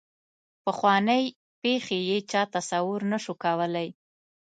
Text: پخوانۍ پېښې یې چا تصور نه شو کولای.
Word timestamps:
پخوانۍ 0.63 1.23
پېښې 1.61 1.99
یې 2.09 2.17
چا 2.31 2.41
تصور 2.55 2.99
نه 3.11 3.17
شو 3.23 3.33
کولای. 3.43 3.89